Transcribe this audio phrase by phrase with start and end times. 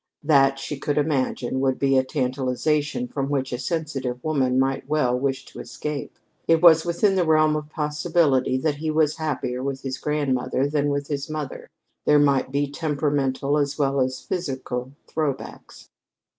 [0.23, 5.15] That, she could imagine, would be a tantalization from which a sensitive woman might well
[5.15, 6.17] wish to escape.
[6.47, 10.89] It was within the realm of possibility that he was happier with his grandmother than
[10.89, 11.67] with his mother.
[12.05, 15.85] There might be temperamental as well as physical "throwbacks."